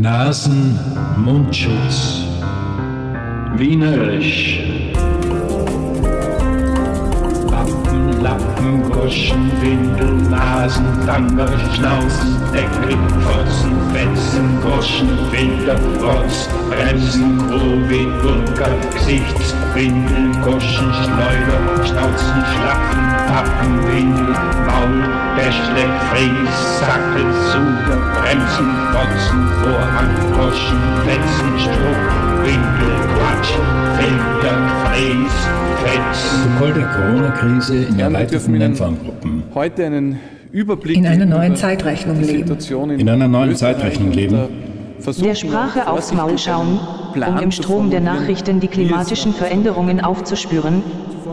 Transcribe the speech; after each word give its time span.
Nasen-Mundschutz. 0.00 2.22
Wienerisch. 3.56 4.60
Wappen, 7.46 8.22
Lappen, 8.22 8.82
Goschen, 8.90 9.50
Windel, 9.60 10.12
Nasen, 10.28 10.84
Tanger, 11.06 11.48
Schnauzen, 11.74 12.36
Deckel, 12.52 12.96
Fotzen, 13.22 13.72
Fetzen, 13.92 14.46
Goschen, 14.62 15.10
Filter, 15.30 15.78
Rotz, 16.02 16.36
Bremsen, 16.68 17.38
Covid, 17.48 18.10
Burka, 18.22 18.68
Gesichtswindel, 18.92 20.24
Goschen, 20.42 20.90
Schleuder, 20.92 21.60
Schnauzen, 21.84 22.40
Schlappen, 22.52 23.02
Pappen, 23.28 23.72
Maul, 25.44 25.50
Bäschle, 25.50 25.84
Fries, 26.10 26.78
Sackel, 26.80 27.24
Suger, 27.52 27.98
Bremsen, 28.20 28.70
Fotzen, 28.92 29.40
Vorhang, 29.62 30.10
Goschen, 30.32 30.78
Fetzen, 31.04 31.58
Struck, 31.58 32.02
Windel, 32.42 32.94
Quatsch, 33.14 33.52
Filter, 33.98 34.56
Fries, 34.84 35.34
Fetzen. 35.84 36.50
Protokoll 36.58 36.72
der 36.74 36.86
Corona-Krise 36.86 37.76
in 37.84 37.98
erweiterten 37.98 38.60
Empfanggruppen. 38.60 39.42
heute 39.54 39.86
einen 39.86 40.20
Überblick 40.52 40.96
In 40.96 41.06
einer 41.06 41.26
neuen 41.26 41.52
über 41.52 41.56
Zeitrechnung 41.56 42.18
die 42.18 42.24
leben. 42.24 42.38
Situation 42.38 42.90
In 42.90 43.08
einer 43.08 43.28
neuen 43.28 43.56
Zeitrechnung 43.56 44.12
leben. 44.12 44.34
äh, 44.36 45.02
versuchen 45.02 45.26
Der 45.28 45.34
Sprache 45.34 45.88
aufs 45.88 46.12
Maul 46.12 46.38
schauen, 46.38 46.78
um 47.14 47.38
im 47.38 47.50
Strom 47.50 47.90
der 47.90 48.00
Nachrichten 48.00 48.60
die 48.60 48.68
klimatischen 48.68 49.34
Veränderungen 49.34 50.00
aufzuspüren, 50.00 50.82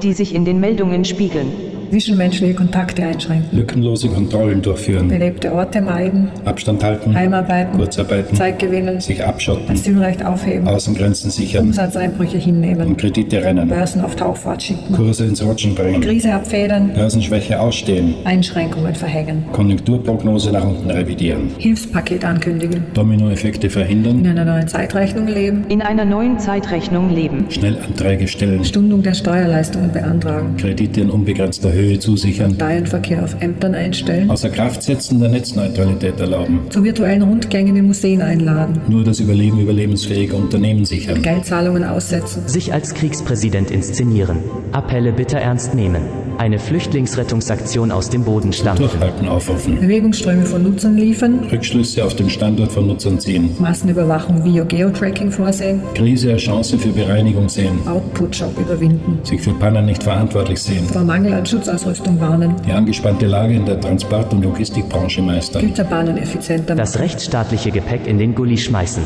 die 0.01 0.13
sich 0.13 0.33
in 0.33 0.43
den 0.43 0.59
Meldungen 0.59 1.05
spiegeln. 1.05 1.70
Zwischenmenschliche 1.91 2.53
Kontakte 2.53 3.03
einschränken. 3.03 3.49
Lückenlose 3.51 4.07
Kontrollen 4.07 4.61
durchführen. 4.61 5.09
Belebte 5.09 5.51
Orte 5.51 5.81
meiden. 5.81 6.29
Abstand 6.45 6.81
halten. 6.81 7.13
Heimarbeiten. 7.13 7.77
Kurzarbeiten. 7.77 8.33
Zeit 8.33 8.59
gewinnen. 8.59 9.01
Sich 9.01 9.21
abschotten. 9.21 9.69
Asylrecht 9.69 10.25
aufheben. 10.25 10.69
Außengrenzen 10.69 11.29
sichern. 11.31 11.65
Umsatzeinbrüche 11.65 12.37
hinnehmen. 12.37 12.87
Um 12.87 12.95
Kredite 12.95 13.43
rennen. 13.43 13.67
Börsen 13.67 14.05
auf 14.05 14.15
Tauchfahrt 14.15 14.63
schicken. 14.63 14.95
Kurse 14.95 15.25
ins 15.25 15.43
Rutschen 15.43 15.75
bringen. 15.75 15.99
Krise 15.99 16.33
abfedern. 16.33 16.93
Börsenschwäche 16.93 17.59
ausstehen. 17.59 18.15
Einschränkungen 18.23 18.95
verhängen. 18.95 19.43
Konjunkturprognose 19.51 20.53
nach 20.53 20.63
unten 20.63 20.89
revidieren. 20.89 21.49
Hilfspaket 21.57 22.23
ankündigen. 22.23 22.85
Dominoeffekte 22.93 23.67
In 23.67 23.71
verhindern. 23.73 24.25
einer 24.25 24.45
neuen 24.45 24.69
Zeitrechnung 24.69 25.27
leben. 25.27 25.65
In 25.67 25.81
einer 25.81 26.05
neuen 26.05 26.39
Zeitrechnung 26.39 27.13
leben. 27.13 27.47
Schnellanträge 27.49 28.29
stellen. 28.29 28.63
Stundung 28.63 29.03
der 29.03 29.13
Steuerleistungen 29.13 29.91
beantragen. 29.91 30.55
Kredite 30.55 31.01
in 31.01 31.09
unbegrenzter 31.09 31.73
Höhe 31.73 31.80
zusichern. 31.99 32.55
Laienverkehr 32.57 33.23
auf 33.23 33.35
Ämtern 33.41 33.75
einstellen. 33.75 34.29
Außer 34.29 34.49
Kraft 34.49 34.83
setzen 34.83 35.19
der 35.19 35.29
Netzneutralität 35.29 36.19
erlauben. 36.19 36.61
Zu 36.69 36.83
virtuellen 36.83 37.21
Rundgängen 37.21 37.75
in 37.75 37.87
Museen 37.87 38.21
einladen. 38.21 38.79
Nur 38.87 39.03
das 39.03 39.19
Überleben 39.19 39.59
überlebensfähiger 39.59 40.35
Unternehmen 40.35 40.85
sichern. 40.85 41.21
Geldzahlungen 41.21 41.83
aussetzen. 41.83 42.47
Sich 42.47 42.73
als 42.73 42.93
Kriegspräsident 42.93 43.71
inszenieren. 43.71 44.37
Appelle 44.71 45.11
bitte 45.11 45.39
ernst 45.39 45.73
nehmen. 45.73 46.01
Eine 46.41 46.57
Flüchtlingsrettungsaktion 46.57 47.91
aus 47.91 48.09
dem 48.09 48.23
Boden 48.23 48.51
stampfen. 48.51 48.89
Durchhalten 48.89 49.27
aufrufen. 49.27 49.79
Bewegungsströme 49.79 50.43
von 50.43 50.63
Nutzern 50.63 50.97
liefern. 50.97 51.47
Rückschlüsse 51.51 52.03
auf 52.03 52.15
den 52.15 52.31
Standort 52.31 52.71
von 52.71 52.87
Nutzern 52.87 53.19
ziehen. 53.19 53.55
Massenüberwachung 53.59 54.43
via 54.43 54.63
Geotracking 54.63 55.29
vorsehen. 55.29 55.83
Krise 55.93 56.31
als 56.31 56.41
Chance 56.41 56.79
für 56.79 56.89
Bereinigung 56.89 57.47
sehen. 57.47 57.87
Output-Shop 57.87 58.57
überwinden. 58.59 59.19
Sich 59.21 59.39
für 59.39 59.53
Pannen 59.53 59.85
nicht 59.85 60.01
verantwortlich 60.01 60.59
sehen. 60.59 60.83
Vor 60.85 61.03
Mangel 61.03 61.31
an 61.31 61.45
Schutzausrüstung 61.45 62.19
warnen. 62.19 62.55
Die 62.65 62.71
angespannte 62.71 63.27
Lage 63.27 63.53
in 63.53 63.65
der 63.67 63.79
Transport- 63.79 64.33
und 64.33 64.43
Logistikbranche 64.43 65.21
meistern. 65.21 65.61
Güterbahnen 65.61 66.17
effizienter 66.17 66.73
Das 66.73 66.97
rechtsstaatliche 66.97 67.69
Gepäck 67.69 68.07
in 68.07 68.17
den 68.17 68.33
Gully 68.33 68.57
schmeißen. 68.57 69.03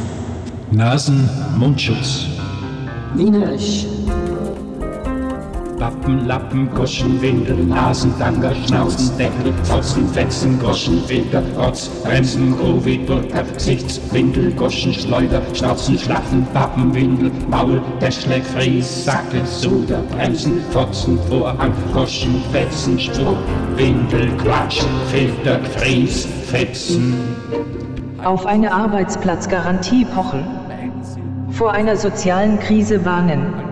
Nasen-Mundschutz. 0.72 2.28
Wienerisch. 3.16 3.88
Wappen, 5.78 6.26
Lappen, 6.26 6.70
Goschen, 6.74 7.22
Windel, 7.22 7.58
Nasen, 7.66 8.18
Tanger, 8.18 8.56
Schnauzen, 8.56 9.18
Deckel, 9.18 9.54
Fotzen, 9.64 10.08
Fetzen, 10.08 10.58
Goschen, 10.60 11.04
Filter, 11.06 11.44
Rotz, 11.58 11.90
Bremsen, 12.04 12.56
Covid, 12.58 13.06
Burka, 13.06 13.42
Gesichtswindel, 13.42 14.52
Goschen, 14.54 14.94
Schleuder, 14.94 15.42
Schnauzen, 15.54 15.98
Schlaffen, 15.98 16.48
Pappen, 16.54 16.94
Windel, 16.96 17.30
Maul, 17.50 17.82
Täschle, 18.00 18.42
Fries, 18.42 19.04
Sackel, 19.04 19.46
Suder, 19.46 20.02
Bremsen, 20.12 20.62
Fotzen, 20.72 21.20
Vorhang, 21.28 21.74
Goschen, 21.94 22.42
Fetzen, 22.54 22.98
Stroh, 22.98 23.38
Windel, 23.76 24.30
Quatsch, 24.38 24.82
Filter, 25.12 25.60
Fries, 25.78 26.26
Fetzen. 26.46 27.16
Auf 28.24 28.46
eine 28.46 28.72
Arbeitsplatzgarantie 28.72 30.06
pochen. 30.06 30.46
Vor 31.52 31.74
einer 31.74 31.98
sozialen 31.98 32.60
Krise 32.60 33.04
warnen. 33.06 33.65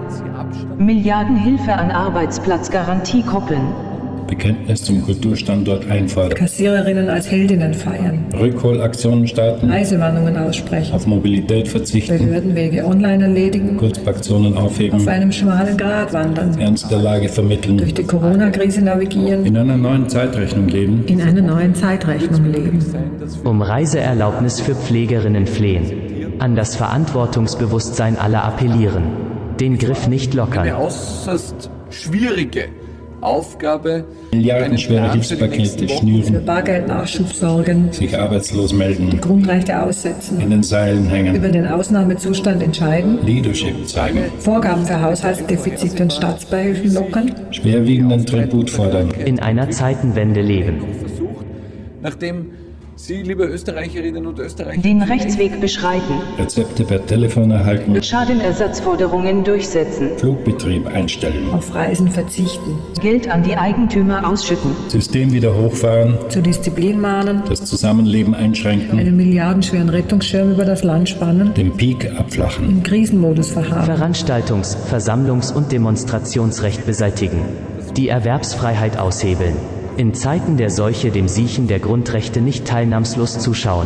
Milliardenhilfe 0.78 1.74
an 1.74 1.92
Arbeitsplatzgarantie 1.92 3.24
koppeln. 3.24 3.62
Bekenntnis 4.28 4.84
zum 4.84 5.04
Kulturstandort 5.04 5.90
einfordern. 5.92 6.34
Kassiererinnen 6.34 7.10
als 7.10 7.30
Heldinnen 7.30 7.74
feiern. 7.74 8.26
Rückholaktionen 8.40 9.28
starten. 9.28 9.70
Reisewarnungen 9.70 10.38
aussprechen. 10.38 10.94
Auf 10.94 11.06
Mobilität 11.06 11.68
verzichten. 11.68 12.18
Behördenwege 12.18 12.86
online 12.86 13.26
erledigen. 13.26 13.78
Kurzfraktionen 13.78 14.58
Auf 14.58 14.66
aufheben. 14.66 15.08
einem 15.08 15.32
schmalen 15.32 15.78
Grat 15.78 16.14
wandern. 16.14 16.58
Ernst 16.58 16.90
der 16.90 17.00
Lage 17.00 17.22
Durch 17.26 17.32
vermitteln. 17.34 17.78
die 17.78 18.04
Corona-Krise 18.04 18.82
navigieren. 18.82 19.46
In 19.46 19.58
einer 19.58 19.78
neuen 19.78 20.10
Zeitrechnung 20.10 20.68
leben. 20.68 21.04
In 21.06 21.22
einer 21.22 21.42
neuen 21.42 21.76
Zeitrechnung 21.76 22.46
leben. 22.46 22.80
Um 23.44 23.62
Reiseerlaubnis 23.62 24.62
für 24.62 24.74
Pflegerinnen 24.74 25.46
flehen. 25.46 26.40
An 26.40 26.56
das 26.56 26.76
Verantwortungsbewusstsein 26.76 28.18
aller 28.18 28.44
appellieren. 28.44 29.04
Den 29.60 29.78
Griff 29.78 30.08
nicht 30.08 30.32
Eine 30.34 30.42
lockern. 30.42 30.72
äußerst 30.74 31.70
schwierige 31.90 32.66
Aufgabe. 33.22 34.04
Milliardenschwere 34.34 35.06
die 35.06 35.12
Hilfspakete 35.20 35.84
Wochen 35.84 35.88
Für 35.88 35.98
schnüren. 35.98 36.46
Bargeldnachschub 36.46 37.34
sorgen. 37.34 37.92
Sich 37.92 38.18
arbeitslos 38.18 38.74
melden. 38.74 39.22
Grundrechte 39.22 39.82
aussetzen. 39.82 40.42
In 40.42 40.50
den 40.50 40.64
Seilen 40.64 41.08
hängen. 41.08 41.36
Über 41.36 41.48
den 41.50 41.68
Ausnahmezustand 41.68 42.62
entscheiden. 42.62 43.20
Leadership 43.26 43.88
zeigen. 43.88 44.24
Vorgaben 44.40 44.86
für 44.86 45.02
Haushaltsdefizite 45.02 46.04
und 46.04 46.12
Staatsbeihilfen 46.14 46.94
lockern. 46.94 47.32
Schwerwiegenden 47.52 48.26
Tribut 48.26 48.70
fordern. 48.70 49.12
In 49.26 49.40
einer 49.40 49.70
Zeitenwende 49.70 50.42
leben. 50.42 50.84
nachdem 52.02 52.48
Sie, 52.96 53.24
liebe 53.24 53.46
Österreicherinnen 53.46 54.28
und 54.28 54.38
Österreicher, 54.38 54.82
Den 54.82 55.02
Rechtsweg 55.02 55.60
beschreiten. 55.60 56.22
Rezepte 56.38 56.84
per 56.84 57.04
Telefon 57.06 57.50
erhalten. 57.50 58.02
Schadenersatzforderungen 58.02 59.44
durchsetzen. 59.44 60.12
Flugbetrieb 60.18 60.86
einstellen. 60.88 61.52
Auf 61.52 61.74
Reisen 61.74 62.08
verzichten. 62.08 62.78
Geld 63.02 63.30
an 63.30 63.42
die 63.42 63.56
Eigentümer 63.56 64.28
ausschütten. 64.28 64.76
System 64.90 65.34
wieder 65.34 65.56
hochfahren. 65.56 66.18
Zur 66.30 66.44
Disziplin 66.44 67.02
mahnen. 67.02 67.42
Das 67.50 67.66
Zusammenleben 67.66 68.36
einschränken. 68.36 69.00
Einen 69.00 69.18
milliardenschweren 69.18 69.90
Rettungsschirm 69.90 70.52
über 70.52 70.66
das 70.66 70.84
Land 70.84 71.10
spannen. 71.10 71.54
Den 71.56 71.76
Peak 71.76 72.12
abflachen. 72.18 72.70
Im 72.70 72.84
Krisenmodus 72.84 73.50
verharren. 73.50 74.14
Veranstaltungs-, 74.14 74.78
Versammlungs- 74.90 75.52
und 75.52 75.72
Demonstrationsrecht 75.72 76.86
beseitigen. 76.86 77.42
Die 77.98 78.10
Erwerbsfreiheit 78.10 79.00
aushebeln. 79.00 79.56
In 79.96 80.16
Zeiten 80.16 80.58
der 80.58 80.72
Seuche 80.72 81.12
dem 81.12 81.28
Siechen 81.28 81.68
der 81.68 81.78
Grundrechte 81.78 82.42
nicht 82.42 82.66
teilnahmslos 82.66 83.38
zuschauen. 83.38 83.86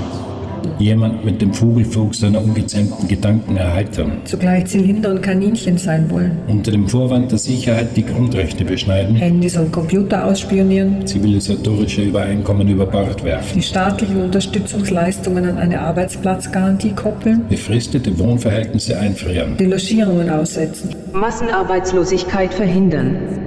Jemand 0.80 1.26
mit 1.26 1.42
dem 1.42 1.54
Vogelflug 1.54 2.16
seiner 2.16 2.42
ungezähmten 2.42 3.08
Gedanken 3.10 3.58
erheitern. 3.58 4.22
Zugleich 4.24 4.68
Zylinder 4.68 5.12
und 5.12 5.22
Kaninchen 5.22 5.78
sein 5.78 6.10
wollen. 6.10 6.38
Unter 6.48 6.72
dem 6.72 6.88
Vorwand 6.88 7.32
der 7.32 7.40
Sicherheit 7.40 7.98
die 7.98 8.06
Grundrechte 8.06 8.64
beschneiden. 8.64 9.16
Handys 9.16 9.58
und 9.58 9.72
Computer 9.74 10.24
ausspionieren. 10.26 11.06
Zivilisatorische 11.06 12.04
Übereinkommen 12.04 12.70
über 12.70 12.86
Bord 12.86 13.24
werfen. 13.24 13.56
Die 13.56 13.62
staatlichen 13.62 14.22
Unterstützungsleistungen 14.22 15.46
an 15.46 15.58
eine 15.58 15.82
Arbeitsplatzgarantie 15.82 16.94
koppeln. 16.94 17.46
Befristete 17.50 18.18
Wohnverhältnisse 18.18 18.98
einfrieren. 18.98 19.58
Die 19.58 19.66
Logierungen 19.66 20.30
aussetzen. 20.30 20.96
Massenarbeitslosigkeit 21.12 22.54
verhindern. 22.54 23.47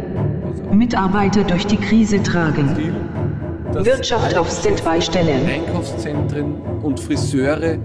Mitarbeiter 0.91 1.45
durch 1.45 1.65
die 1.69 1.77
Krise 1.77 2.21
tragen. 2.21 2.69
Wirtschaft 3.73 4.37
auf 4.37 4.51
Standby 4.51 5.01
stellen. 5.01 5.47
Einkaufszentren 5.47 6.61
und 6.83 6.99
Friseure 6.99 7.79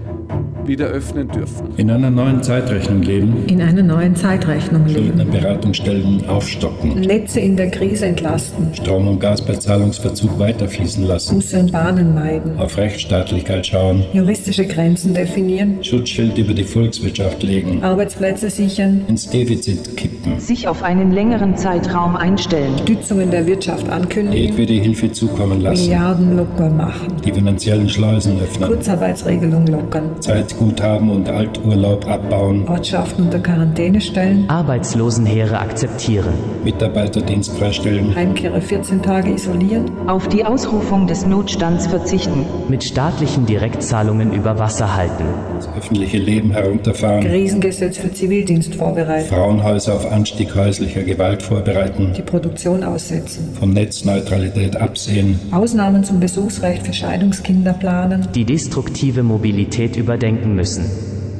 wieder 0.68 0.86
öffnen 0.86 1.28
dürfen. 1.28 1.68
In 1.76 1.90
einer 1.90 2.10
neuen 2.10 2.42
Zeitrechnung 2.42 3.02
leben. 3.02 3.44
In 3.46 3.60
einer 3.60 3.82
neuen 3.82 4.14
Zeitrechnung 4.16 4.86
leben. 4.86 5.30
Beratungsstellen 5.30 6.26
aufstocken. 6.28 7.00
Netze 7.00 7.40
in 7.40 7.56
der 7.56 7.70
Krise 7.70 8.06
entlasten. 8.06 8.74
Strom- 8.74 9.08
und 9.08 9.20
Gas 9.20 9.42
bei 9.42 9.54
Zahlungsverzug 9.54 10.38
weiterfließen 10.38 11.06
lassen. 11.06 11.36
Busse 11.36 11.60
und 11.60 11.72
Bahnen 11.72 12.14
meiden. 12.14 12.58
Auf 12.58 12.76
Rechtsstaatlichkeit 12.76 13.66
schauen. 13.66 14.04
Juristische 14.12 14.66
Grenzen 14.66 15.14
definieren. 15.14 15.82
Schutzschild 15.82 16.38
über 16.38 16.54
die 16.54 16.64
Volkswirtschaft 16.64 17.42
legen. 17.42 17.82
Arbeitsplätze 17.82 18.50
sichern. 18.50 19.02
Ins 19.08 19.28
Defizit 19.28 19.96
kippen. 19.96 20.38
Sich 20.38 20.68
auf 20.68 20.82
einen 20.82 21.12
längeren 21.12 21.56
Zeitraum 21.56 22.16
einstellen. 22.16 22.78
Stützungen 22.82 23.30
der 23.30 23.46
Wirtschaft 23.46 23.88
ankündigen. 23.88 24.36
Jedwede 24.36 24.74
Hilfe 24.74 25.12
zukommen 25.12 25.60
lassen. 25.60 25.84
Milliarden 25.84 26.36
locker 26.36 26.70
machen, 26.70 27.12
die 27.24 27.32
finanziellen 27.32 27.88
Schleusen 27.88 28.40
öffnen, 28.40 28.68
Kurzarbeitsregelung 28.68 29.66
lockern, 29.66 30.10
Zeitguthaben 30.56 31.10
und 31.10 31.28
Alturlaub 31.28 32.08
abbauen, 32.08 32.66
Ortschaften 32.66 33.24
unter 33.24 33.38
Quarantäne 33.38 34.00
stellen, 34.00 34.48
Arbeitslosenheere 34.48 35.58
akzeptieren, 35.58 36.32
Mitarbeiterdienst 36.64 37.56
freistellen, 37.58 38.14
Heimkehrer 38.14 38.60
14 38.60 39.02
Tage 39.02 39.32
isolieren, 39.34 39.84
Auf 40.08 40.28
die 40.28 40.44
Ausrufung 40.44 41.06
des 41.06 41.26
Notstands 41.26 41.86
verzichten. 41.86 42.46
mit 42.68 42.82
staatlichen 42.82 43.44
Direktzahlungen 43.44 44.32
über 44.32 44.58
Wasser 44.58 44.96
halten, 44.96 45.24
das 45.56 45.68
öffentliche 45.76 46.18
Leben 46.18 46.52
herunterfahren, 46.52 47.20
Krisengesetz 47.22 47.98
für 47.98 48.12
Zivildienst 48.12 48.74
vorbereiten, 48.74 49.28
Frauenhäuser 49.28 49.94
auf 49.94 50.10
Anstieg 50.10 50.54
häuslicher 50.54 51.02
Gewalt 51.02 51.42
vorbereiten, 51.42 52.14
die 52.16 52.22
Produktion 52.22 52.82
aussetzen, 52.82 53.54
von 53.58 53.74
Netzneutralität 53.74 54.76
absehen, 54.76 55.38
Ausnahmen 55.52 56.02
zum 56.02 56.18
Besuchsrecht 56.18 56.86
für 56.86 56.94
Scheidungskinder 56.94 57.74
planen, 57.74 58.26
die 58.34 58.44
destruktive 58.46 59.22
Mobilität 59.22 59.96
überdenken 59.96 60.45
müssen, 60.54 60.84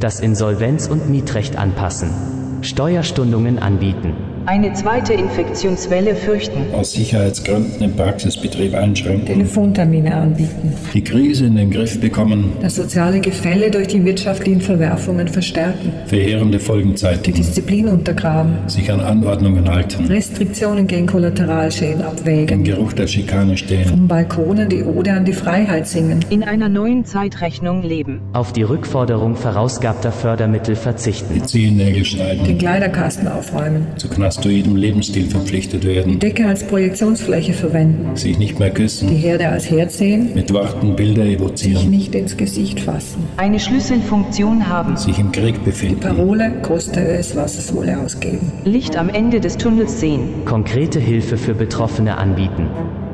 das 0.01 0.21
Insolvenz- 0.21 0.89
und 0.89 1.09
Mietrecht 1.09 1.57
anpassen, 1.57 2.11
Steuerstundungen 2.63 3.59
anbieten, 3.59 4.15
Eine 4.47 4.73
zweite 4.75 5.13
Infektionswelle 5.13 6.15
fürchten. 6.15 6.73
aus 6.73 6.93
Sicherheitsgründen 6.93 7.81
den 7.81 7.97
Praxisbetrieb 7.97 8.75
einschränken, 8.75 9.27
Telefontermine 9.27 10.15
anbieten, 10.15 10.73
die 10.95 11.03
Krise 11.03 11.47
in 11.47 11.57
den 11.57 11.71
Griff 11.73 12.01
bekommen, 12.01 12.53
das 12.61 12.77
soziale 12.77 13.19
Gefälle 13.21 13.73
durch 13.73 13.89
die 13.89 14.05
wirtschaftlichen 14.05 14.61
Verwerfungen 14.61 15.27
verstärken, 15.27 15.93
verheerende 16.07 16.61
Folgen 16.61 16.91
die 16.91 16.95
zeitigen, 16.95 17.37
Disziplin 17.37 17.89
untergraben, 17.89 18.69
sich 18.69 18.91
an 18.93 19.01
Anordnungen 19.01 19.69
halten, 19.69 20.07
Restriktionen 20.07 20.87
gegen 20.87 21.07
Kollateralschäden 21.09 22.03
im 22.03 22.07
abwägen, 22.07 22.63
Geruch 22.63 22.93
der 22.93 23.09
Schikane 23.09 23.57
stehen, 23.57 23.89
vom 23.89 24.07
Balkonen 24.07 24.69
die 24.69 24.85
Ode 24.85 25.13
an 25.13 25.25
die 25.25 25.33
Freiheit 25.33 25.89
singen, 25.89 26.25
In 26.31 26.45
einer 26.45 26.69
neuen 26.69 27.05
Zeitrechnung 27.05 27.83
leben. 27.83 28.21
auf 28.33 28.53
die 28.53 28.63
Rückforderung 28.63 29.35
verausgabter 29.35 30.13
Fördermittel 30.13 30.77
verzichten, 30.77 31.35
die 31.35 31.43
Zehennägel 31.43 31.95
den 31.95 32.05
schneiden, 32.05 32.59
Kleiderkasten 32.59 33.27
aufräumen, 33.27 33.87
zu 33.97 34.09
knastoidem 34.37 34.77
Lebensstil 34.77 35.27
verpflichtet 35.27 35.85
werden, 35.85 36.19
Decke 36.19 36.47
als 36.47 36.67
Projektionsfläche 36.67 37.53
verwenden, 37.53 38.17
sich 38.17 38.39
nicht 38.39 38.59
mehr 38.59 38.71
die 38.71 38.75
küssen, 38.83 39.09
Herde 39.09 39.49
als 39.49 39.71
Herd 39.71 39.93
sehen, 39.93 40.31
mit 40.35 40.53
Worten 40.53 40.95
Bilder 40.95 41.25
sich 41.25 41.37
evozieren, 41.37 41.91
nicht 41.91 42.15
ins 42.15 42.37
Gesicht 42.37 42.81
fassen. 42.81 43.25
Eine 43.37 43.59
Schlüsselfunktion 43.59 44.69
haben. 44.69 44.97
sich 44.97 45.19
im 45.19 45.33
Krieg 45.33 45.65
befinden, 45.65 46.01
Parole, 46.01 46.53
koste 46.63 47.01
es, 47.01 47.35
was 47.35 47.59
es 47.59 47.75
wolle 47.75 47.99
ausgeben. 47.99 48.53
Licht 48.65 48.97
am 48.97 49.09
Ende 49.09 49.41
des 49.41 49.57
Tunnels 49.57 50.01
sehen. 50.01 50.45
konkrete 50.45 51.01
Hilfe 51.01 51.37
für 51.37 51.55
Betroffene 51.55 52.19
anbieten, 52.19 52.69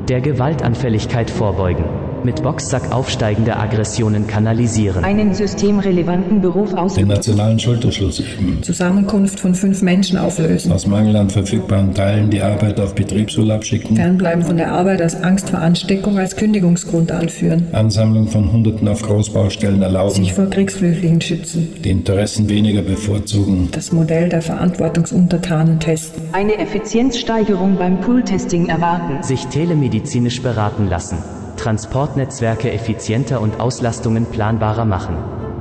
der 0.09 0.19
Gewaltanfälligkeit 0.21 1.29
vorbeugen, 1.29 1.85
mit 2.25 2.41
Boxsack 2.43 2.91
aufsteigende 2.91 3.57
Aggressionen 3.57 4.27
kanalisieren, 4.27 5.03
Einen 5.03 5.33
systemrelevanten 5.33 6.41
Beruf 6.41 6.69
den 6.69 6.79
ausüben. 6.79 7.07
nationalen 7.07 7.59
Schulterschluss 7.59 8.19
üben, 8.19 8.61
Zusammenkunft 8.63 9.39
von 9.39 9.55
fünf 9.55 9.81
Menschen 9.81 10.17
auflösen. 10.17 10.71
aus 10.71 10.87
Mangel 10.87 11.15
an 11.15 11.29
verfügbaren 11.29 11.93
Teilen 11.93 12.29
die 12.29 12.41
Arbeit 12.41 12.79
auf 12.79 12.95
Betriebsurlaub 12.95 13.63
schicken, 13.63 13.95
Fernbleiben 13.95 14.43
von 14.43 14.57
der 14.57 14.71
Arbeit 14.71 15.01
aus 15.01 15.15
Angst 15.15 15.49
vor 15.49 15.59
Ansteckung 15.59 16.17
als 16.17 16.35
Kündigungsgrund 16.35 17.11
anführen. 17.11 17.67
Ansammlung 17.71 18.27
von 18.27 18.51
Hunderten 18.51 18.87
auf 18.87 19.01
Großbaustellen 19.01 19.81
erlauben, 19.81 20.15
Sich 20.15 20.33
vor 20.33 20.49
Kriegsflüchtlingen 20.49 21.21
schützen. 21.21 21.69
die 21.83 21.89
Interessen 21.91 22.49
weniger 22.49 22.81
bevorzugen, 22.81 23.69
Das 23.71 23.91
Modell 23.91 24.29
der 24.29 24.41
Verantwortungsuntertanen 24.41 25.79
testen. 25.79 26.21
Eine 26.31 26.57
Effizienzsteigerung 26.57 27.77
beim 27.77 27.99
Pooltesting 28.01 28.67
erwarten. 28.69 29.23
sich 29.23 29.45
telemedizinisch 29.47 30.41
beraten 30.41 30.87
lassen, 30.89 31.17
Transportnetzwerke 31.63 32.73
effizienter 32.73 33.39
und 33.39 33.61
Auslastungen 33.61 34.25
planbarer 34.25 34.83
machen, 34.83 35.15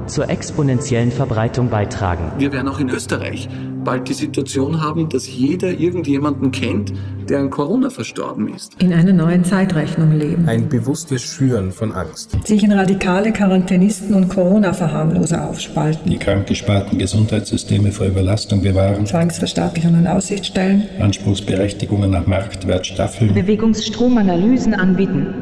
zur 0.09 0.29
exponentiellen 0.29 1.13
Verbreitung 1.13 1.71
beitragen. 1.71 2.33
Wir 2.39 2.53
werden 2.53 2.67
auch 2.67 2.81
in 2.81 2.89
Österreich 2.89 3.49
bald 3.85 4.09
die 4.09 4.15
Situation 4.15 4.81
haben, 4.81 5.09
dass 5.09 5.29
jeder 5.29 5.69
irgendjemanden 5.69 6.51
kennt, 6.51 6.93
der 7.29 7.41
an 7.41 7.51
Corona 7.51 7.91
verstorben 7.91 8.53
ist. 8.55 8.81
In 8.83 8.93
einer 8.93 9.13
neuen 9.13 9.45
Zeitrechnung 9.45 10.13
leben. 10.13 10.49
Ein 10.49 10.69
bewusstes 10.69 11.23
Schüren 11.23 11.73
von 11.73 11.93
Angst. 11.93 12.37
Sich 12.47 12.63
in 12.63 12.73
radikale 12.73 13.33
Quarantänisten 13.33 14.15
und 14.15 14.29
Corona-Verharmloser 14.29 15.49
aufspalten. 15.49 16.11
die 16.11 16.19
krankgesparten 16.19 16.99
Gesundheitssysteme 16.99 17.93
vor 17.93 18.07
Überlastung 18.07 18.63
bewahren, 18.63 19.07
Zwangsverstaatlichungen 19.07 20.01
in 20.01 20.07
Aussicht 20.07 20.47
stellen. 20.47 20.89
Anspruchsberechtigungen 21.01 22.11
nach 22.11 22.27
Marktwert 22.27 22.87
staffeln, 22.87 23.35
Bewegungsstromanalysen 23.35 24.75
anbieten. 24.75 25.42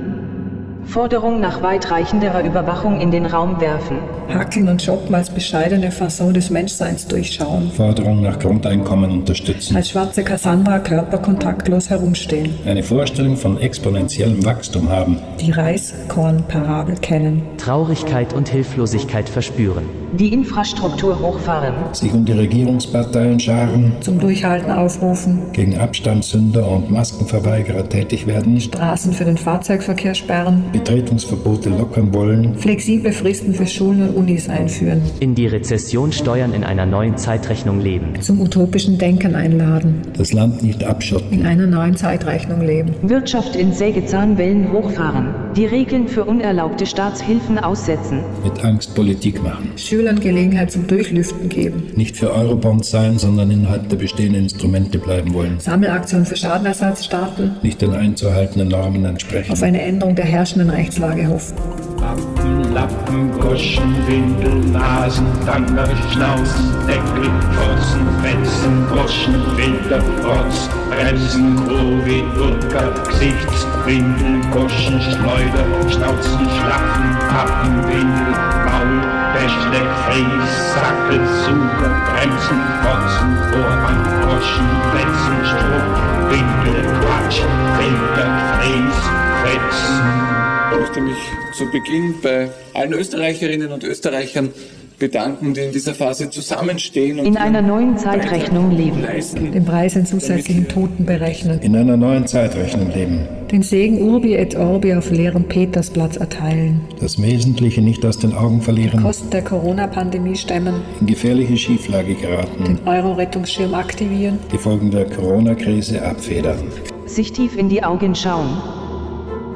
Forderung 0.91 1.39
nach 1.39 1.63
weitreichenderer 1.63 2.43
Überwachung 2.43 3.01
in 3.01 3.13
den 3.13 3.25
Raum 3.25 3.61
werfen. 3.61 3.99
Hackeln 4.29 4.69
und 4.69 4.83
Shoppen 4.83 5.15
als 5.15 5.31
bescheidene 5.31 5.93
Fasson 5.93 6.35
des 6.35 6.51
Menschseins 6.51 7.07
durchschauen. 7.07 7.71
Forderung 7.71 8.23
nach 8.23 8.41
Grundeinkommen 8.41 9.13
unterstützen, 9.13 9.77
Als 9.77 9.91
schwarze 9.91 10.25
Cassandra 10.25 10.81
körperkontaktlos 10.81 11.91
herumstehen. 11.91 12.55
eine 12.67 12.83
Vorstellung 12.83 13.37
von 13.37 13.61
exponentiellem 13.61 14.45
Wachstum 14.45 14.89
haben, 14.89 15.19
Die 15.41 15.53
Reiskornparabel 15.53 16.97
kennen. 16.97 17.43
Traurigkeit 17.57 18.33
und 18.33 18.49
Hilflosigkeit 18.49 19.29
verspüren, 19.29 19.85
Die 20.13 20.33
Infrastruktur 20.33 21.19
hochfahren. 21.21 21.73
sich 21.93 22.13
um 22.13 22.25
die 22.25 22.33
Regierungsparteien 22.33 23.39
scharen, 23.39 23.93
Zum 24.01 24.19
Durchhalten 24.19 24.71
aufrufen. 24.73 25.39
gegen 25.53 25.79
Abstandssünder 25.79 26.69
und 26.69 26.91
Maskenverweigerer 26.91 27.89
tätig 27.89 28.27
werden, 28.27 28.61
Straßen 28.61 29.13
für 29.13 29.25
den 29.25 29.37
Fahrzeugverkehr 29.39 30.15
sperren. 30.15 30.65
Betretungsverbote 30.73 31.71
lockern 31.71 32.13
wollen, 32.13 32.55
Flexible 32.57 33.13
Fristen 33.13 33.55
für 33.55 33.67
Schulen 33.67 34.09
und 34.11 34.17
Unis 34.17 34.49
einführen. 34.49 35.01
in 35.21 35.35
die 35.37 35.47
Rezession 35.47 36.11
steuern 36.13 36.53
in 36.55 36.65
einer 36.65 36.87
neuen 36.87 37.17
Zeitrechnung 37.17 37.81
leben, 37.81 38.21
Zum 38.21 38.41
utopischen 38.41 38.99
Denken 38.99 39.35
einladen. 39.37 40.03
das 40.19 40.33
Land 40.33 40.63
nicht 40.63 40.83
abschotten, 40.85 41.33
In 41.41 41.47
einer 41.47 41.67
neuen 41.69 41.95
Zeitrechnung 41.97 42.63
leben. 42.63 42.95
Wirtschaft 43.03 43.55
in 43.55 43.73
Sägezahnwellen 43.73 44.73
hochfahren. 44.73 45.29
Die 45.57 45.67
Regeln 45.67 46.09
für 46.09 46.25
unerlaubte 46.25 46.87
Staatshilfen 46.87 47.59
aussetzen. 47.59 48.21
mit 48.45 48.65
Angst 48.65 48.95
Politik 48.95 49.43
machen, 49.43 49.71
Schülern 50.01 50.19
Gelegenheit 50.19 50.73
zum 50.73 50.87
Durchlüften 50.87 51.51
geben. 51.51 51.93
nicht 51.95 52.17
für 52.17 52.33
Eurobonds 52.33 52.91
sein, 52.91 53.19
sondern 53.19 53.51
innerhalb 53.51 53.87
der 53.91 53.99
bestehenden 53.99 54.45
Instrumente 54.45 54.99
bleiben 54.99 55.35
wollen, 55.35 55.61
Sammelaktionen 55.61 56.25
für 56.25 56.37
Schadenersatz 56.37 57.05
starten. 57.05 57.57
nicht 57.63 57.83
den 57.83 57.93
einzuhaltenden 57.93 58.69
Normen 58.69 59.05
entsprechen, 59.05 59.53
Auf 59.53 59.63
eine 59.63 59.83
Änderung 59.83 60.15
der 60.15 60.25
herrschenden 60.25 60.71
Rechtslage 60.71 61.29
hoffen. 61.29 61.55
Lappen, 62.01 62.73
Lappen, 62.73 63.31
Goschen, 63.39 63.95
Windel, 64.07 64.73
Nasen, 64.73 65.27
Tanger, 65.45 65.87
Schnauzen, 66.11 66.73
Deckel, 66.87 67.31
Fotzen, 67.53 68.09
Fetzen, 68.23 68.89
Goschen, 68.89 69.35
Winter, 69.57 70.01
Rotz, 70.25 70.71
Bremsen, 70.89 71.57
Covid, 71.57 72.25
Burka, 72.35 72.89
Gesichtswindel, 73.07 74.41
Goschen, 74.51 74.99
Schleuder, 74.99 75.67
Schnauzen, 75.91 76.49
Schlappen, 76.57 77.17
Pappenwindel, 77.29 78.33
Maul, 78.65 78.97
Bächle, 79.35 79.83
Fries, 80.07 80.73
Sackel, 80.73 81.21
Sucher, 81.45 81.93
Bremsen, 82.09 82.61
Fotzen, 82.81 83.31
Vorhang, 83.53 84.03
Goschen, 84.25 84.69
Fetzen, 84.93 85.37
Struck, 85.45 86.31
Windel, 86.31 86.83
Quatsch, 87.01 87.43
Filter, 87.77 88.29
Fries, 88.57 88.99
Fetzen, 89.45 90.40
Ich 90.73 90.79
möchte 90.79 91.01
mich 91.01 91.17
zu 91.53 91.67
Beginn 91.71 92.15
bei 92.23 92.49
allen 92.75 92.93
Österreicherinnen 92.93 93.73
und 93.73 93.83
Österreichern 93.85 94.51
bedanken, 94.99 95.55
die 95.55 95.61
in 95.61 95.73
dieser 95.73 95.95
Phase 95.95 96.29
zusammenstehen 96.29 97.19
und 97.21 97.27
In 97.27 97.37
einer 97.39 97.63
neuen 97.63 97.97
Zeitrechnung 97.97 98.71
leben. 98.71 99.01
leisten. 99.03 99.51
Den 99.51 99.65
Preis 99.65 99.97
an 99.97 100.05
zusätzlichen 100.07 100.69
Toten 100.69 101.07
berechnen. 101.07 101.59
in 101.61 101.75
einer 101.75 101.97
neuen 101.97 102.27
Zeitrechnung 102.27 102.93
leben, 102.93 103.27
Den 103.51 103.63
Segen 103.63 104.03
Urbi 104.03 104.35
et 104.35 104.55
Orbi 104.57 104.95
auf 104.95 105.11
leerem 105.11 105.45
Petersplatz 105.45 106.17
erteilen. 106.17 106.83
das 107.01 107.21
Wesentliche 107.21 107.81
nicht 107.81 108.05
aus 108.05 108.19
den 108.19 108.35
Augen 108.35 108.61
verlieren, 108.61 109.03
Kosten 109.03 109.31
der 109.31 109.43
Corona-Pandemie 109.43 110.37
stemmen. 110.37 110.83
in 111.01 111.07
gefährliche 111.07 111.57
Schieflage 111.57 112.15
geraten, 112.15 112.65
Den 112.65 112.79
Euro-Rettungsschirm 112.87 113.73
aktivieren. 113.75 114.39
die 114.53 114.59
Folgen 114.59 114.91
der 114.91 115.07
Corona-Krise 115.07 116.03
abfedern. 116.03 116.59
Sich 117.07 117.33
tief 117.33 117.57
in 117.57 117.69
die 117.71 117.83
Augen 117.83 118.15
schauen. 118.15 118.59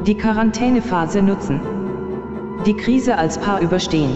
Die 0.07 0.15
Quarantänephase 0.15 1.23
nutzen. 1.23 1.61
Die 2.67 2.75
Krise 2.75 3.17
als 3.17 3.39
Paar 3.39 3.61
überstehen. 3.61 4.11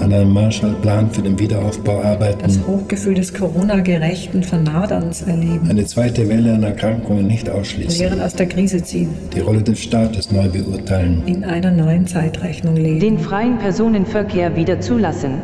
An 0.00 0.12
einem 0.12 0.32
Marshallplan 0.32 1.10
für 1.10 1.22
den 1.22 1.38
Wiederaufbau 1.38 1.96
Das 1.98 2.06
arbeiten, 2.06 2.66
Hochgefühl 2.66 3.14
des 3.14 3.34
Corona-gerechten 3.34 4.42
Vernaderns 4.42 5.22
erleben. 5.22 5.68
eine 5.68 5.84
zweite 5.84 6.28
Welle 6.28 6.54
an 6.54 6.62
Erkrankungen 6.62 7.26
nicht 7.26 7.50
ausschließen, 7.50 7.98
Lehren 7.98 8.20
aus 8.22 8.34
der 8.34 8.46
Krise 8.46 8.82
ziehen. 8.82 9.10
die 9.34 9.40
Rolle 9.40 9.60
des 9.62 9.80
Staates 9.80 10.30
neu 10.30 10.48
beurteilen, 10.48 11.22
In 11.26 11.44
einer 11.44 11.72
neuen 11.72 12.06
Zeitrechnung 12.06 12.76
leben. 12.76 13.00
Den 13.00 13.18
freien 13.18 13.58
Personenverkehr 13.58 14.54
wieder 14.56 14.80
zulassen. 14.80 15.42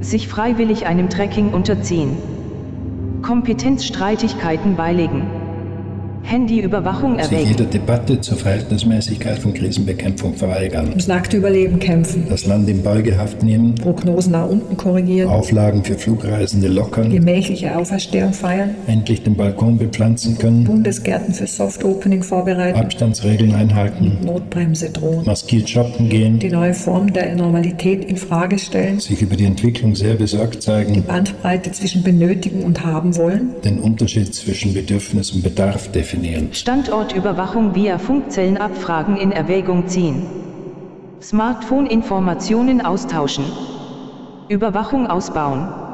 Sich 0.00 0.26
freiwillig 0.26 0.86
einem 0.86 1.10
Trekking 1.10 1.52
unterziehen. 1.52 2.16
Kompetenzstreitigkeiten 3.22 4.74
beilegen. 4.74 5.24
Handyüberwachung 6.22 7.18
sich 7.18 7.32
erwägt. 7.32 7.48
jeder 7.48 7.64
Debatte 7.64 8.20
zur 8.20 8.36
Verhältnismäßigkeit 8.36 9.38
von 9.38 9.54
Krisenbekämpfung 9.54 10.34
verweigern, 10.34 10.88
ums 10.90 11.08
nackte 11.08 11.36
Überleben 11.38 11.78
kämpfen, 11.80 12.26
das 12.28 12.46
Land 12.46 12.68
in 12.68 12.82
Beugehaft 12.82 13.42
nehmen, 13.42 13.74
Prognosen 13.74 14.32
nach 14.32 14.48
unten 14.48 14.76
korrigieren, 14.76 15.28
Auflagen 15.28 15.82
für 15.84 15.94
Flugreisende 15.94 16.68
lockern, 16.68 17.10
gemächliche 17.10 17.76
Auferstehung 17.76 18.32
feiern, 18.32 18.74
endlich 18.86 19.22
den 19.22 19.34
Balkon 19.34 19.78
bepflanzen 19.78 20.38
können, 20.38 20.64
Bundesgärten 20.64 21.34
für 21.34 21.46
Soft 21.46 21.84
Opening 21.84 22.22
vorbereiten, 22.22 22.78
Abstandsregeln 22.78 23.54
einhalten, 23.54 24.18
Notbremse 24.24 24.90
drohen, 24.90 25.24
maskiert 25.24 25.68
shoppen 25.68 26.08
gehen, 26.08 26.38
die 26.38 26.50
neue 26.50 26.74
Form 26.74 27.12
der 27.12 27.34
Normalität 27.34 28.04
in 28.04 28.16
Frage 28.16 28.58
stellen, 28.58 29.00
sich 29.00 29.22
über 29.22 29.36
die 29.36 29.46
Entwicklung 29.46 29.96
sehr 29.96 30.14
besorgt 30.14 30.62
zeigen, 30.62 31.02
Bandbreite 31.02 31.72
zwischen 31.72 32.02
benötigen 32.02 32.62
und 32.62 32.84
haben 32.84 33.16
wollen, 33.16 33.50
den 33.64 33.78
Unterschied 33.80 34.34
zwischen 34.34 34.74
Bedürfnis 34.74 35.32
und 35.32 35.42
Bedarf 35.42 35.90
definieren, 35.90 36.09
Standortüberwachung 36.52 37.74
via 37.74 37.98
Funkzellenabfragen 37.98 39.16
in 39.16 39.30
Erwägung 39.30 39.86
ziehen. 39.86 40.26
Smartphone-Informationen 41.22 42.80
austauschen. 42.80 43.44
Überwachung 44.48 45.06
ausbauen. 45.06 45.89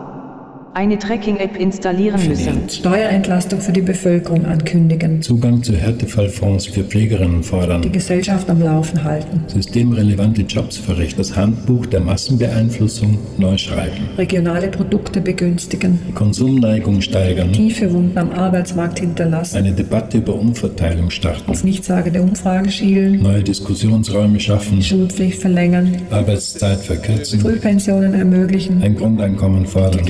Eine 0.74 0.98
Tracking-App 0.98 1.56
installieren 1.56 2.20
müssen. 2.28 2.68
Steuerentlastung 2.68 3.60
für 3.60 3.72
die 3.72 3.80
Bevölkerung 3.80 4.44
ankündigen, 4.44 5.22
Zugang 5.22 5.62
zu 5.62 5.74
Härtefallfonds 5.74 6.66
für 6.66 6.84
Pflegerinnen 6.84 7.40
die 7.40 7.48
fordern, 7.48 7.92
Gesellschaft 7.92 8.50
am 8.50 8.60
Laufen 8.60 9.02
halten, 9.02 9.42
systemrelevante 9.46 10.42
Jobs 10.42 10.76
verrichten, 10.76 11.18
das 11.18 11.34
Handbuch 11.34 11.86
der 11.86 12.00
Massenbeeinflussung 12.00 13.18
neu 13.38 13.56
schreiben, 13.56 14.10
regionale 14.18 14.68
Produkte 14.68 15.22
begünstigen, 15.22 15.98
Konsumneigung 16.14 17.00
steigern, 17.00 17.52
tiefe 17.52 17.90
Wunden 17.92 18.18
am 18.18 18.30
Arbeitsmarkt 18.32 18.98
hinterlassen, 18.98 19.56
eine 19.56 19.72
Debatte 19.72 20.18
über 20.18 20.34
Umverteilung 20.34 21.08
starten, 21.08 21.50
auf 21.50 21.64
nichtssagende 21.64 22.20
Umfragen 22.20 22.70
schielen, 22.70 23.22
neue 23.22 23.42
Diskussionsräume 23.42 24.40
schaffen, 24.40 24.82
Schulpflicht 24.82 25.40
verlängern, 25.40 25.96
Arbeitszeit 26.10 26.80
verkürzen, 26.80 27.40
Frühpensionen 27.40 28.12
ermöglichen, 28.12 28.82
ein 28.82 28.94
Grundeinkommen 28.94 29.64
fordern, 29.64 30.04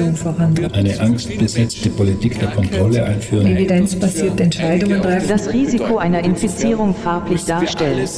Digitalisierung 0.00 0.16
vorantreiben, 0.16 0.72
eine 0.74 1.00
angstbesetzte 1.00 1.90
Politik 1.90 2.38
der 2.38 2.50
Kontrolle 2.50 3.04
einführen, 3.04 3.46
evidenzbasierte 3.46 4.42
Entscheidungen 4.42 5.02
treffen, 5.02 5.28
Das 5.28 5.52
Risiko 5.52 5.98
einer 5.98 6.24
Infizierung 6.24 6.94
farblich 6.94 7.44
darstellen. 7.44 8.08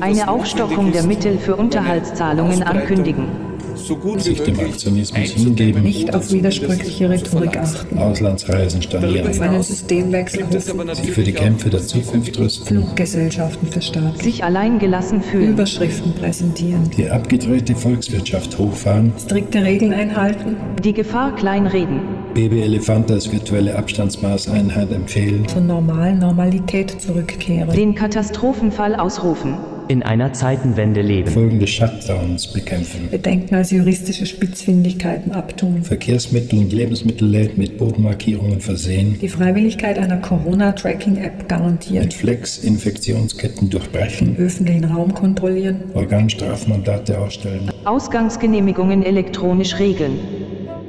Eine 0.00 0.28
Aufstockung 0.28 0.92
der 0.92 1.04
Mittel 1.04 1.38
für 1.38 1.56
Unterhaltszahlungen 1.56 2.62
ankündigen. 2.62 3.51
So 3.86 3.96
gut 3.96 4.18
wie 4.18 4.30
sich 4.30 4.40
dem 4.42 4.58
Aktionismus 4.58 5.30
hingeben, 5.30 5.82
nicht 5.82 6.14
auf 6.14 6.30
widersprüchliche 6.32 7.10
Rhetorik 7.10 7.56
achten, 7.56 7.98
Auslandsreisen 7.98 8.82
stornieren, 8.82 9.28
auf 9.28 9.40
einen 9.40 9.62
Systemwechsel 9.62 10.46
sich 10.94 11.10
für 11.12 11.22
die 11.22 11.32
Kämpfe 11.32 11.70
der 11.70 11.80
Zukunft 11.80 12.38
rüsten, 12.38 12.66
Fluggesellschaften 12.66 13.68
verstärken, 13.68 14.20
Sich 14.20 14.44
allein 14.44 14.78
gelassen 14.78 15.22
fühlen. 15.22 15.52
Überschriften 15.52 16.14
präsentieren, 16.14 16.90
die 16.96 17.08
abgedrehte 17.08 17.74
Volkswirtschaft 17.74 18.58
hochfahren, 18.58 19.12
strikte 19.18 19.62
Regeln 19.62 19.92
einhalten, 19.92 20.56
Die 20.82 20.92
Gefahr 20.92 21.34
kleinreden. 21.34 22.00
Baby 22.34 22.62
Elefant 22.62 23.10
als 23.10 23.30
virtuelle 23.30 23.76
Abstandsmaßeinheit 23.76 24.90
empfehlen, 24.90 25.46
zur 25.48 25.60
normalen 25.60 26.18
Normalität 26.18 27.00
zurückkehren, 27.00 27.70
Den 27.74 27.94
Katastrophenfall 27.94 28.94
ausrufen. 28.96 29.56
In 29.88 30.02
einer 30.02 30.32
Zeitenwende 30.32 31.02
leben. 31.02 31.30
Folgen 31.30 31.58
des 31.58 31.70
Shutdowns 31.70 32.52
bekämpfen, 32.52 33.10
Bedenken 33.10 33.54
als 33.56 33.70
juristische 33.70 34.26
Spitzfindigkeiten 34.26 35.32
abtun, 35.32 35.82
Verkehrsmittel 35.82 36.60
und 36.60 36.72
Lebensmittelläden 36.72 37.58
mit 37.58 37.78
Bodenmarkierungen 37.78 38.60
versehen, 38.60 39.18
die 39.20 39.28
Freiwilligkeit 39.28 39.98
einer 39.98 40.18
Corona-Tracking-App 40.18 41.48
garantieren, 41.48 42.04
mit 42.04 42.14
Flex 42.14 42.58
Infektionsketten 42.58 43.70
durchbrechen, 43.70 44.36
öffentlichen 44.36 44.84
Raum 44.84 45.12
kontrollieren, 45.12 45.82
Organstrafmandate 45.94 47.18
ausstellen, 47.18 47.70
Ausgangsgenehmigungen 47.84 49.02
elektronisch 49.02 49.78
regeln. 49.78 50.18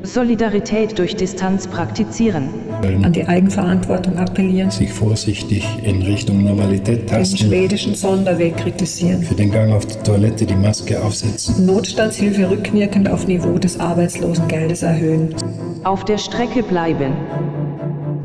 Solidarität 0.03 0.99
durch 0.99 1.15
Distanz 1.15 1.65
praktizieren. 1.65 2.49
An 2.83 3.13
die 3.13 3.25
Eigenverantwortung 3.25 4.17
appellieren, 4.17 4.71
sich 4.71 4.91
vorsichtig 4.91 5.65
in 5.83 6.01
Richtung 6.01 6.43
Normalität 6.43 7.01
den 7.01 7.07
tasten, 7.07 7.37
schwedischen 7.37 7.95
Sonderweg 7.95 8.57
kritisieren, 8.57 9.23
für 9.23 9.35
den 9.35 9.51
Gang 9.51 9.71
auf 9.71 9.85
die 9.85 9.97
Toilette 10.03 10.45
die 10.45 10.55
Maske 10.55 11.01
aufsetzen, 11.01 11.65
Notstandshilfe 11.65 12.49
rückwirkend 12.49 13.09
auf 13.09 13.27
Niveau 13.27 13.57
des 13.57 13.79
Arbeitslosengeldes 13.79 14.83
erhöhen, 14.83 15.35
Auf 15.83 16.05
der 16.05 16.17
Strecke 16.17 16.63
bleiben. 16.63 17.13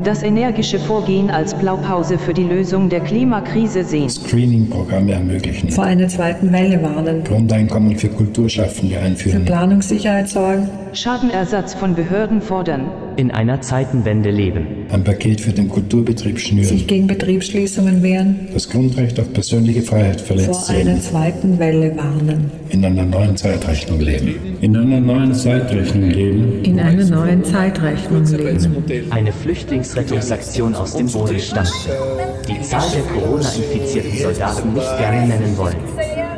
Das 0.01 0.23
energische 0.23 0.79
Vorgehen 0.79 1.29
als 1.29 1.53
Blaupause 1.53 2.17
für 2.17 2.33
die 2.33 2.43
Lösung 2.43 2.87
der 2.87 3.01
Klimakrise 3.01 3.83
sehen. 3.83 4.09
Screening-Programme 4.09 5.11
ermöglichen, 5.11 5.69
vor 5.69 5.83
einer 5.83 6.07
zweiten 6.07 6.53
Welle 6.53 6.81
warnen, 6.81 7.25
Grundeinkommen 7.25 7.97
für 7.97 8.07
Kulturschaffende 8.07 8.95
für 8.95 9.01
einführen, 9.01 9.43
Planungssicherheit 9.43 10.29
sorgen, 10.29 10.69
Schadenersatz 10.93 11.73
von 11.73 11.95
Behörden 11.95 12.41
fordern. 12.41 12.89
In 13.19 13.31
einer 13.31 13.59
Zeitenwende 13.59 14.31
leben. 14.31 14.65
ein 14.89 15.03
Paket 15.03 15.41
für 15.41 15.51
den 15.51 15.67
Kulturbetrieb 15.67 16.39
schnüren, 16.39 16.69
sich 16.69 16.87
gegen 16.87 17.05
Betriebsschließungen 17.05 18.01
wehren, 18.01 18.47
das 18.53 18.69
Grundrecht 18.69 19.19
auf 19.19 19.33
persönliche 19.33 19.81
Freiheit 19.81 20.21
verletzt 20.21 20.67
vor 20.67 20.69
einer 20.73 20.93
sehen, 20.95 21.01
zweiten 21.01 21.59
Welle 21.59 21.97
warnen. 21.97 22.49
in 22.69 22.85
einer 22.85 23.03
neuen 23.03 23.35
Zeitrechnung 23.35 23.99
leben. 23.99 24.35
In 24.61 24.77
einer 24.77 25.01
neuen 25.01 25.33
Zeitrechnung 25.33 26.09
leben. 26.09 26.63
In 26.63 26.79
einer 26.79 27.03
neuen 27.03 27.43
Zeitrechnung 27.43 28.25
leben. 28.25 28.83
Eine 29.09 29.33
Flüchtlingsrettungsaktion 29.33 30.73
aus 30.73 30.95
dem 30.95 31.07
Boden 31.07 31.39
stampfen. 31.41 31.91
Die 32.47 32.61
Zahl 32.61 32.89
der 32.93 33.01
Corona-infizierten 33.01 34.17
Soldaten 34.17 34.73
nicht 34.73 34.97
gerne 34.97 35.27
nennen 35.27 35.57
wollen. 35.57 35.75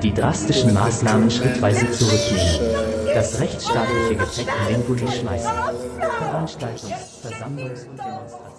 Die 0.01 0.11
drastischen 0.11 0.73
Maßnahmen 0.73 1.29
schrittweise 1.29 1.91
zurücknehmen. 1.91 2.90
Das 3.13 3.39
rechtsstaatliche 3.39 4.15
Gepäck 4.15 4.47
in 4.69 4.73
den 4.73 4.87
Gully 4.87 5.11
schmeißen. 5.11 5.51
Veranstaltungs-, 6.19 7.21
Versammlungs- 7.21 7.87
und 7.87 7.99
Demonstrationsrecht 7.99 7.99
WGL. 7.99 8.50